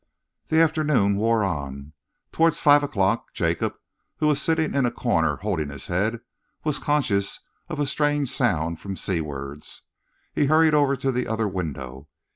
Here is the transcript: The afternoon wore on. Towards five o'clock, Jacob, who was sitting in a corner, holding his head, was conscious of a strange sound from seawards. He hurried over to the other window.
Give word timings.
The 0.47 0.59
afternoon 0.59 1.17
wore 1.17 1.43
on. 1.43 1.93
Towards 2.31 2.59
five 2.59 2.81
o'clock, 2.81 3.35
Jacob, 3.35 3.75
who 4.17 4.25
was 4.29 4.41
sitting 4.41 4.73
in 4.73 4.87
a 4.87 4.89
corner, 4.89 5.35
holding 5.35 5.69
his 5.69 5.85
head, 5.85 6.21
was 6.63 6.79
conscious 6.79 7.39
of 7.69 7.79
a 7.79 7.85
strange 7.85 8.31
sound 8.31 8.79
from 8.79 8.97
seawards. 8.97 9.83
He 10.33 10.47
hurried 10.47 10.73
over 10.73 10.95
to 10.95 11.11
the 11.11 11.27
other 11.27 11.47
window. 11.47 12.07